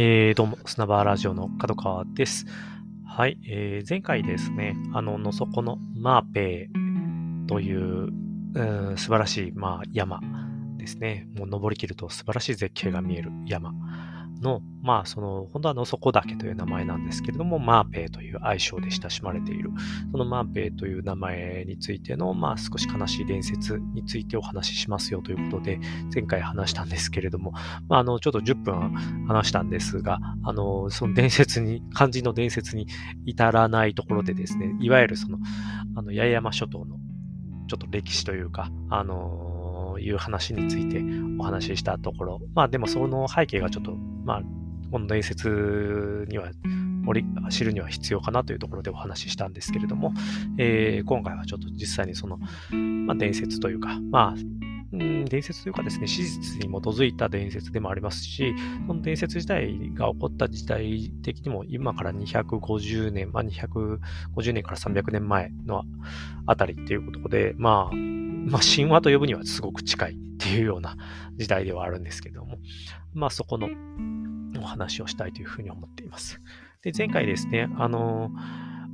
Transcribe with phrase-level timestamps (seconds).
[0.00, 2.46] えー、どうも、砂場ラジオの角川です。
[3.04, 8.12] はい、えー、前回ですね、あの、の底のマーペーという、
[8.54, 10.20] うん、素晴らしい、まあ、山
[10.76, 11.26] ですね。
[11.36, 13.72] もう登りきると素晴らしい絶景が見える山
[14.40, 19.70] の、まあ、その、本当はの底岳という名前なんですけれども、マーペイという愛称で親しまれている、
[20.12, 25.80] そのマーペイという名前についての、まあ、少し悲しい伝説についてお話ししますよということで、
[26.14, 27.52] 前回話したんですけれども、
[27.88, 28.94] まあ、あの、ちょっと10分
[29.26, 32.86] 話したんですが、あの、その伝説に、漢字の伝説に
[33.26, 35.38] 至らないところでですね、いわゆるその、
[35.96, 36.96] あの、八重山諸島の、
[37.66, 39.47] ちょっと歴史というか、あの、
[39.98, 41.02] という話について
[41.40, 44.42] お話ししたところ、まあでもその背景がちょっと、まあ、
[44.92, 46.52] この伝説には、
[47.50, 50.12] 知るには必要かなというところでお話ししたんですけれども、
[50.56, 52.38] えー、今回はちょっと実際にその、
[53.06, 54.40] まあ、伝説というか、まあ、
[54.92, 58.54] 伝説というかですね、史実に基づいた伝説でもありますし、
[58.86, 65.82] その伝説自体が起こった時代的にも今から250年、まあ、250年から300年前の
[66.46, 70.96] あたりっていうことで、まあ、まあ、神話と呼ぶにはすごく近いっていうような
[71.36, 72.58] 時代ではあるんですけども、
[73.14, 73.68] まあ、そこの
[74.60, 76.40] お話をしたいというふうに思っています。
[76.82, 78.30] で、前回ですね、あの、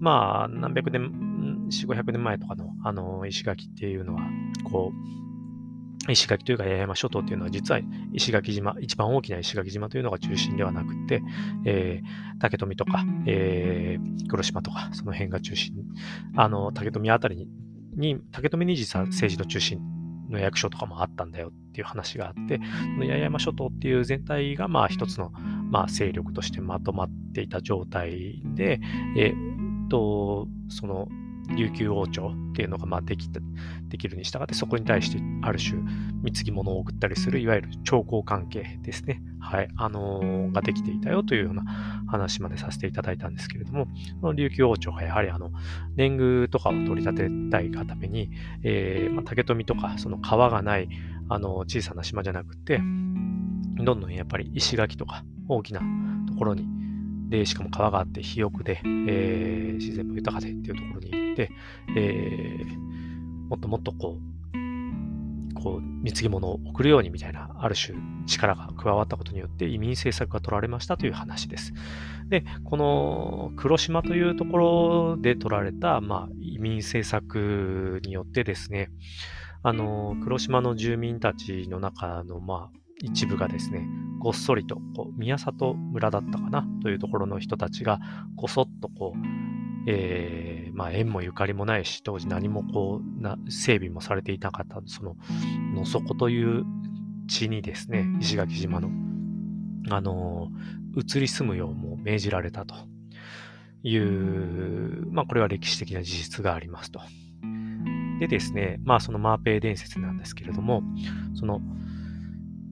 [0.00, 4.22] まあ、何百年、4、500年前とかの、あの、石垣っていうのは、
[4.64, 7.80] こう、石垣というか八重山諸島というのは実は
[8.12, 11.22] 石垣島、一番大きな石垣島というのが中心ではなくて、
[11.64, 15.74] えー、竹富とか、えー、黒島とか、その辺が中心。
[16.36, 17.48] あの、竹富あたりに
[17.96, 19.80] に竹富二次さん政治の中心
[20.30, 25.32] の役所とかもあったんだよっていう話があって、その八重山諸島っていう全体がまあ一つの
[25.70, 28.80] まあ勢力としてまとまっていた状態で、
[29.16, 31.08] えっと、その
[31.56, 33.40] 琉球王朝っていうのがまあできた
[33.88, 35.78] できるに従って、そこに対してある種
[36.22, 39.22] 貢ぎ物を送ったりする、いわゆる徴候関係ですね。
[39.40, 41.64] はい、あのー、ができていたよというような
[42.06, 43.86] 話までさせていただいたんですけれども、
[44.20, 45.50] その琉球王朝がやはりあの、
[45.96, 48.30] 年貢とかを取り立てたいがために、
[48.62, 50.88] えー、まあ、竹富とか、その川がない、
[51.28, 55.80] あの、小さな島じゃなくて、どんどんやっぱり石垣とか大きな
[56.26, 56.66] ところに、
[57.28, 61.50] で、しかも川があって肥沃で、えー、自然も豊かでっていうところに行って、
[61.96, 62.78] えー、
[63.48, 67.96] もっともっとこう、こう、貢ぎ物を送るようにみたいな、ある種
[68.26, 71.72] 力が加わったことによって移民政策が取られましたという話です。
[72.28, 78.90] で、この黒島というところで取られた、まあ、移民政策によってですね、
[79.62, 83.88] あの、黒島の住民たちの中の、まあ、一部がですね、
[84.24, 88.00] ごっそりと、こう、宮里村だったかなというところの人たちが、
[88.36, 89.18] ごそっとこう、
[89.86, 95.16] えー、まあ、縁もゆかりもないし、当時何もこうな、整備もされていなかった、その、
[95.74, 96.64] の底という
[97.26, 98.88] 地にですね、石垣島の、
[99.90, 100.48] あの
[100.96, 102.74] 移り住むようも命じられたと
[103.82, 107.02] いう、まあ、これは歴史的な事実がありますと。
[108.20, 110.82] でですね、まあ、そのマーペイ伝説なんですけれども、
[111.34, 111.60] その、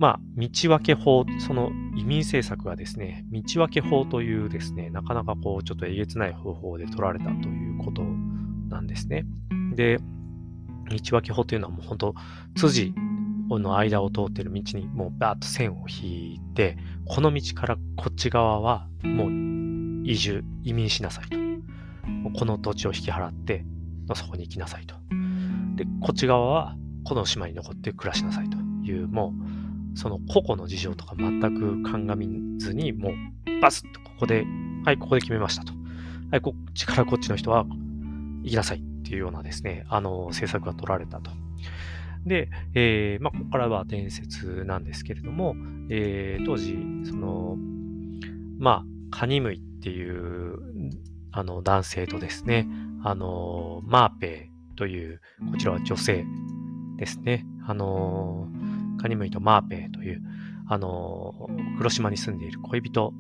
[0.03, 8.03] まあ、道分け法、その移民政策がですね、道分け法というですね、なかなかこう、ちょっとえげつない方法で取られたということ
[8.69, 9.25] なんですね。
[9.77, 10.01] で、
[10.91, 12.15] 道分け法というのはもう本当、
[12.57, 12.93] 辻
[13.49, 16.77] の間を通っている道にもうバーッと線を引いて、
[17.07, 19.31] この道からこっち側はもう
[20.05, 21.39] 移住、移民しなさいと。
[22.37, 23.65] この土地を引き払って、
[24.17, 24.97] そこに行きなさいと。
[25.77, 29.42] で、こっち側はこの島に残って暮らしなさいという、もう
[29.95, 34.45] その個々の事情とか全く鑑みずに、もうバスッとここで、
[34.85, 35.73] はい、ここで決めましたと。
[36.31, 37.65] はい、こっちからこっちの人は
[38.43, 41.31] 行きなさいっていうようなですね、あの、政策が取られたと。
[42.27, 45.55] で、えー、まあ、ここからは伝説なんですけれども、
[45.91, 47.57] えー、当時、その、
[48.59, 50.57] まあ、カニムイっていう、
[51.33, 52.69] あの、男性とですね、
[53.03, 55.21] あの、マーペイという、
[55.51, 56.25] こちらは女性
[56.97, 57.45] ですね。
[57.67, 58.49] あの、
[59.03, 60.23] カニムイとマーペイという、
[60.69, 63.13] あの、黒島に住んでいる恋人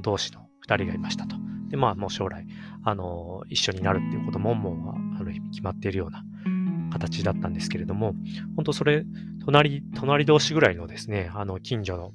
[0.00, 1.36] 同士の二人がいましたと。
[1.68, 2.46] で、まあ、もう将来、
[2.84, 6.24] あの、一緒になるっていうことも、もう、ある意味決まっているような
[6.90, 8.14] 形だったんですけれども、
[8.56, 9.04] 本当それ、
[9.44, 12.12] 隣、隣同士ぐらいのですね、あの、近所の、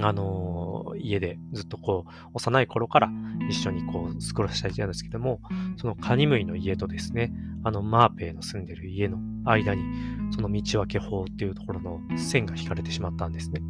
[0.00, 3.10] あの、家でずっとこう、幼い頃から
[3.50, 5.40] 一緒にこう、過ごしたいなんですけども、
[5.76, 7.32] そのカニムイの家とですね、
[7.64, 9.82] あの、マーペイの住んでる家の間に、
[10.32, 13.60] その道分け法っていうところの線が引かれてしまったんですね。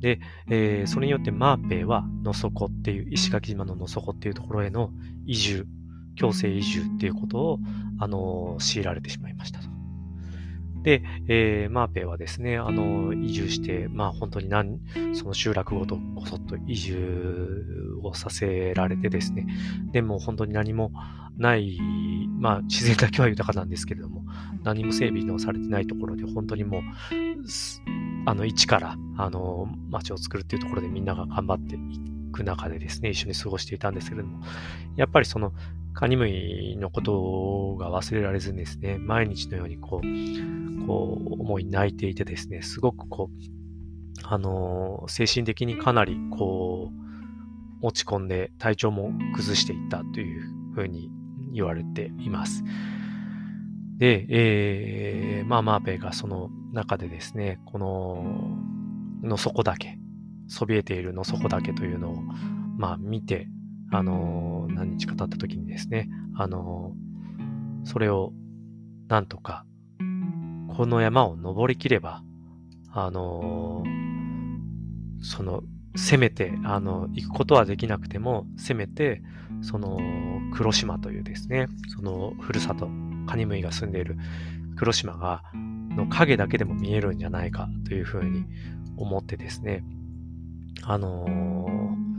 [0.00, 4.90] で、えー、それによってマーペイは野底っていう、石垣島の野底っていうところへの
[5.26, 5.66] 移住、
[6.16, 7.58] 強制移住っていうことを、
[7.98, 9.79] あのー、強いられてしまいましたと。
[10.82, 14.80] で、えー、マーペイはですね、あの、移住して、まあ本当に何、
[15.12, 19.46] その集落ごとこそっと移住をさせられてですね、
[19.92, 20.92] でも本当に何も
[21.36, 21.78] ない、
[22.38, 24.24] まあ自然だけは豊かなんですけれども、
[24.62, 26.82] 何も整備のされてないところで本当にもう、
[28.26, 31.78] あの、一から、あの、街を作るっていうところでみんなが頑張ってい
[32.32, 34.40] く中でですね、一緒に過ごしていたんですけれども、
[34.96, 35.52] やっぱりその、
[35.92, 40.06] カニムイのことが忘れられずにですね、毎日のようにこう、
[40.90, 46.90] こう、思い泣いていてですね、すごくこう、あの精神的にかなりこ
[47.82, 50.42] う、落ち込んで体調も崩していったという
[50.74, 51.10] ふうに
[51.52, 52.64] 言われています。
[53.98, 58.58] で、えー、まあマーペイがその中でですね、この、
[59.22, 59.96] の底だけ、
[60.48, 62.16] そびえているの底だけというのを、
[62.76, 63.46] まあ見て、
[63.92, 68.32] あのー、何日か経った時にですね、あのー、それを
[69.08, 69.64] なんとか、
[70.80, 72.22] この山を登りきれば、
[72.90, 75.62] あのー、その、
[75.94, 79.20] せめて、あの、行くことはできなくても、せめて、
[79.60, 79.98] その、
[80.54, 82.88] 黒島というですね、その、ふるさと、
[83.26, 84.16] カニムイが住んでいる
[84.74, 88.46] 黒島が、の影だけでも見えるんじゃないかというふうに
[88.96, 89.84] 思ってですね、
[90.84, 92.10] あのー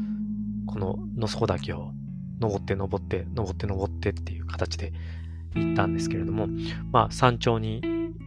[0.68, 1.94] この野底岳を
[2.40, 4.94] 登って登って登って登ってっていう形で
[5.56, 6.48] 行ったんですけれども、
[6.92, 7.82] まあ山頂に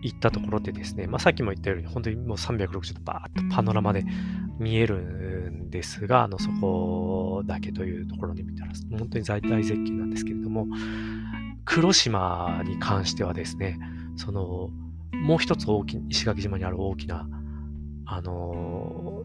[0.05, 4.05] 行ったところでですね、まあさっきも言ったように本当にもう360度バーッとパノラマで
[4.59, 10.67] 見えるんですが、あのそこだけというところで見たら本当に大大絶景なんですけれども、
[11.65, 13.79] 黒島に関してはですね、
[14.17, 14.71] その
[15.13, 17.27] もう一つ大き石垣島にある大きな
[18.05, 19.23] あの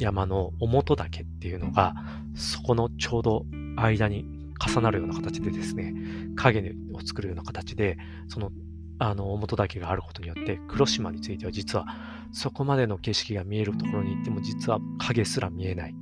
[0.00, 1.94] 山の表岳っていうのが、
[2.34, 3.44] そこのちょうど
[3.76, 4.24] 間に
[4.58, 5.94] 重なるような形でですね、
[6.36, 7.96] 影を作るような形で、
[8.28, 8.50] その、
[8.98, 11.86] あの、表岳があることによって、黒島については実は、
[12.32, 15.94] そこまでの景色が見えるところに行っても、実は影すら見えない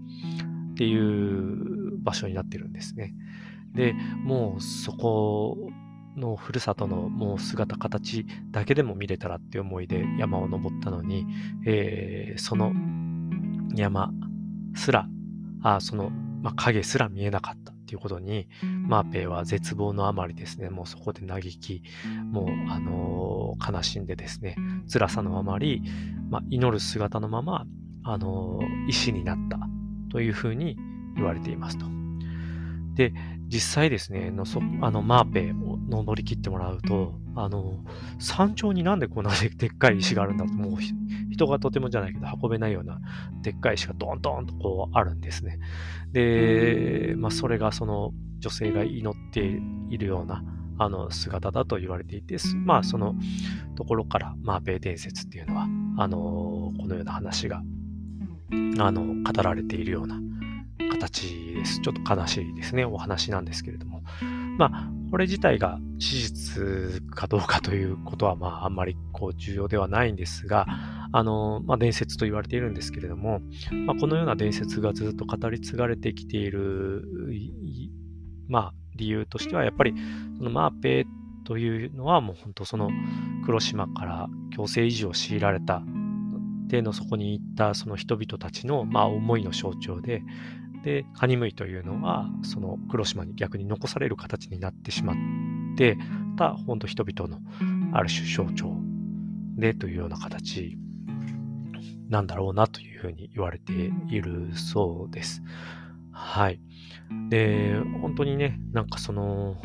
[0.72, 3.14] っていう場所になってるんですね。
[3.74, 3.94] で、
[4.24, 5.56] もうそこ
[6.16, 11.26] のふるさとのもう姿形だけでも見れたらっていう思いで山を登ったのに、
[11.66, 12.72] えー、その
[13.74, 14.10] 山
[14.74, 15.08] すら、
[15.62, 16.10] あその、
[16.42, 18.48] まあ、影すら見えなかったっていうことに、
[18.88, 21.82] マーペイは絶望のあまりですね、もうそこで嘆き、
[22.32, 24.56] もう、あのー、悲しんでですね、
[24.92, 25.82] 辛さのあまり、
[26.28, 27.64] まあ、祈る姿のまま、
[28.02, 29.60] あのー、石になった
[30.10, 30.76] というふうに
[31.14, 31.86] 言われていますと。
[32.94, 33.12] で、
[33.46, 37.84] 実際ですね、のそあのマーペを登り切ってもらうと、あの、
[38.18, 40.76] 山頂になんでこんなで っかい石があるんだと、もう
[41.30, 43.00] 人がとてもじゃないけど運べないような
[43.42, 45.58] でっかい石がドンドンとこうあるんですね。
[46.12, 49.60] で、まあそれがその女性が祈って
[49.90, 50.42] いるような
[50.78, 53.14] あの姿だと言われていて、まあその
[53.76, 55.66] ところからマーペイ伝説っていうのは、
[55.98, 57.62] あの、このような話が、
[58.78, 60.20] あの、語られているような
[60.90, 61.80] 形です。
[61.80, 64.02] ちょっと悲しいですね、お話なんですけれども。
[64.58, 70.66] まあ、これ自体が史実かどうかということは、まあ、あんまりこう重要ではないんですが、
[71.12, 73.40] あの、まあ、伝説と言われているんですけれども、
[73.86, 77.04] まあ、このような伝説がずっと語り継がれてきている、
[78.48, 79.94] まあ、理由としては、やっぱり、
[80.36, 81.06] そのマーペ
[81.44, 82.90] というのはもう本当その
[83.44, 85.82] 黒島から強制移住を強いられた。
[86.68, 90.22] 手の底に行ったその人々たちの、まあ、思いの象徴で、
[90.86, 95.16] で、カニムイというのは、その黒島に逆に残される形になってしまっ
[95.76, 95.98] て
[96.38, 97.40] た、本当人々の
[97.92, 98.72] ある種象徴
[99.56, 100.78] でというような形
[102.08, 105.42] なんだろうなというふうに言われているそうです。
[106.12, 106.60] はい。
[107.30, 109.56] で、本当にね、なんかその、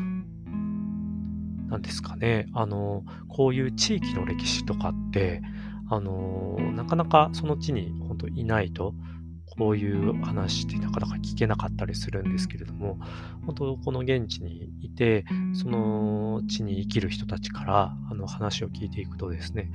[1.68, 5.44] なんですかね、あの、こういう地域の歴史とかって、
[5.88, 8.96] あの、なかなかその地に本当いないと、
[9.58, 12.98] こういう話ってなかなか聞けなかったりするんですけれども、
[13.46, 19.72] 本当この現地にいて、その地に生きる人たちからあの話を聞いていくとですね、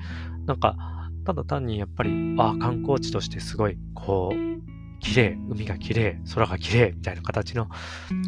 [0.47, 0.76] なんか、
[1.25, 7.68] ただ単にやっぱり、ああ、観光地としてすごい、こう、綺麗、海が綺麗、空が綺麗みたいな形の、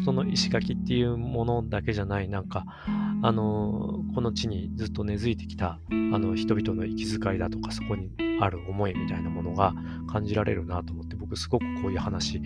[0.05, 2.65] その石垣っていうものだけじゃない、なんか、
[3.21, 9.73] あの、この地にずっと根付いてきた、あの、人々の息遣いだとか、そこにある思いみたいなものが
[10.07, 12.41] 感じられるなと思って、僕すごくこういう話、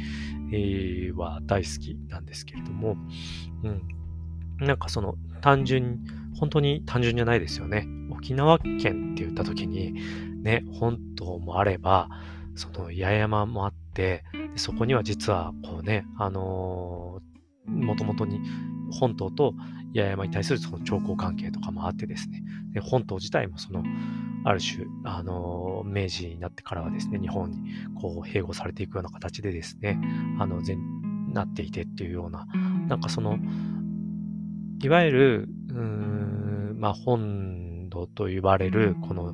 [0.51, 2.97] えー、は大好きなんですけれども、
[3.63, 3.81] うん。
[4.59, 6.03] なんかその単純、
[6.39, 7.87] 本当に単純じゃないですよね。
[8.11, 9.93] 沖縄県って言った時に、
[10.41, 12.09] ね、本島もあれば、
[12.55, 14.23] その八重山もあって、
[14.55, 17.21] そこには実はこうね、あの、
[17.65, 18.39] もともとに
[18.91, 19.53] 本島と
[19.93, 23.83] 八重山に対するその兆候関係とかもあってですね、で本島自体もその、
[24.45, 27.59] ある種、あの、明治になってからはですね、日本に
[27.99, 29.99] こう併合されていくような形でですね、
[30.39, 30.79] あの、全、
[31.33, 32.45] なっていてっていうような、
[32.87, 33.39] なんかその、
[34.81, 35.77] いわゆる、うー
[36.73, 39.33] ん、まあ、本土と呼ばれる、この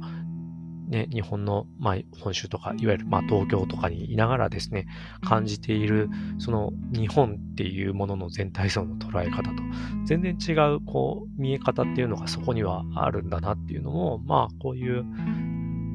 [0.90, 4.88] ね、日本の、まあ、本州とか、いわゆる、まあ、東京とかにいながらですね、
[5.22, 9.64] 感じている、その日本っていうものの全体像の捉え方と、
[10.06, 15.06] 全然違う、こう、見え方っていうのがそこにはあるんだなっていうのも、まあ、こういう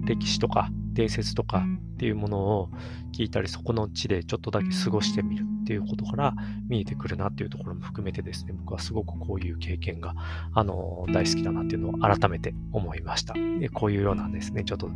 [0.04, 2.70] 歴史とか伝説とかっていうものを
[3.12, 6.34] 聞いたり、そこの地でちょっとだけ過ごしてみるっていうことから
[6.68, 10.14] 見えてくるなっていうところも含めてですね、僕はすごくこういう経験が、
[10.52, 13.34] あの、大好きだなっていうのを改めて思いました。
[13.34, 14.90] でこういうようなですね、ちょっと、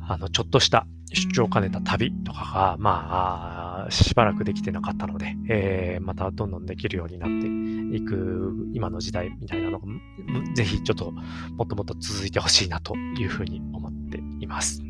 [0.00, 9.86] あの、ちょっとした出張を兼ねた旅とかが、まあ、しばらくできてなかったので、えー、またどんどんできるようになっていく今の時代みたいなのが、
[10.54, 14.85] ぜひちょっともっともっと続いてほしいなというふうに思っています。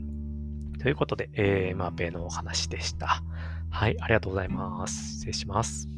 [0.87, 3.21] ということで、えー、マーペイのお話でした。
[3.71, 5.14] はい、ありがとうございます。
[5.14, 5.88] 失礼します。